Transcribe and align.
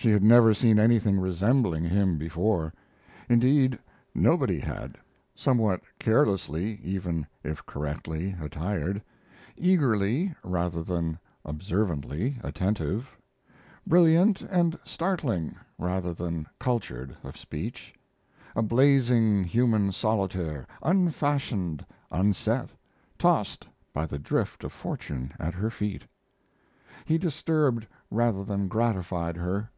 She 0.00 0.10
had 0.10 0.22
never 0.22 0.54
seen 0.54 0.78
anything 0.78 1.18
resembling 1.18 1.82
him 1.82 2.18
before. 2.18 2.72
Indeed, 3.28 3.76
nobody 4.14 4.60
had. 4.60 4.96
Somewhat 5.34 5.80
carelessly, 5.98 6.78
even 6.84 7.26
if 7.42 7.66
correctly, 7.66 8.36
attired; 8.40 9.02
eagerly, 9.56 10.32
rather 10.44 10.84
than 10.84 11.18
observantly, 11.44 12.38
attentive; 12.44 13.18
brilliant 13.88 14.40
and 14.42 14.78
startling, 14.84 15.56
rather 15.80 16.14
than 16.14 16.46
cultured, 16.60 17.16
of 17.24 17.36
speech 17.36 17.92
a 18.54 18.62
blazing 18.62 19.42
human 19.42 19.90
solitaire, 19.90 20.64
unfashioned, 20.80 21.84
unset, 22.12 22.70
tossed 23.18 23.66
by 23.92 24.06
the 24.06 24.16
drift 24.20 24.62
of 24.62 24.72
fortune 24.72 25.32
at 25.40 25.54
her 25.54 25.70
feet. 25.70 26.04
He 27.04 27.18
disturbed 27.18 27.84
rather 28.12 28.44
than 28.44 28.68
gratified 28.68 29.36
her. 29.36 29.68